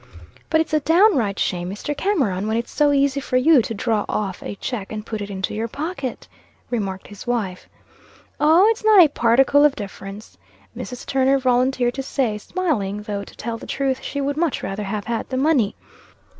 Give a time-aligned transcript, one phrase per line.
[0.49, 1.95] "But it's a downright shame, Mr.
[1.95, 5.29] Cameron, when it's so easy for you to draw off a check and put it
[5.29, 6.27] into your pocket,"
[6.71, 7.69] remarked his wife.
[8.39, 10.39] "O, it's not a particle of difference,"
[10.75, 11.05] Mrs.
[11.05, 15.05] Turner volunteered to say, smiling though, to tell the truth, she would much rather have
[15.05, 15.75] had the money.